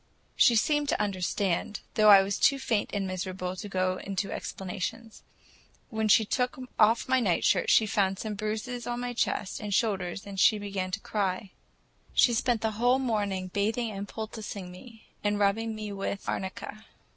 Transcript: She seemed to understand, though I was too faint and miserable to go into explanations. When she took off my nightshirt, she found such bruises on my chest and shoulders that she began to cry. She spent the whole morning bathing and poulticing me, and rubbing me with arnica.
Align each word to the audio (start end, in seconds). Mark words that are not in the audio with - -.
She 0.35 0.55
seemed 0.55 0.89
to 0.89 0.99
understand, 0.99 1.81
though 1.93 2.09
I 2.09 2.23
was 2.23 2.39
too 2.39 2.57
faint 2.57 2.89
and 2.91 3.05
miserable 3.05 3.55
to 3.55 3.69
go 3.69 3.97
into 3.97 4.31
explanations. 4.31 5.21
When 5.91 6.07
she 6.07 6.25
took 6.25 6.57
off 6.79 7.07
my 7.07 7.19
nightshirt, 7.19 7.69
she 7.69 7.85
found 7.85 8.17
such 8.17 8.35
bruises 8.35 8.87
on 8.87 8.99
my 8.99 9.13
chest 9.13 9.59
and 9.59 9.71
shoulders 9.71 10.23
that 10.23 10.39
she 10.39 10.57
began 10.57 10.89
to 10.89 10.99
cry. 11.01 11.51
She 12.15 12.33
spent 12.33 12.61
the 12.61 12.71
whole 12.81 12.97
morning 12.97 13.49
bathing 13.53 13.91
and 13.91 14.07
poulticing 14.07 14.71
me, 14.71 15.05
and 15.23 15.37
rubbing 15.37 15.75
me 15.75 15.91
with 15.93 16.27
arnica. 16.27 16.83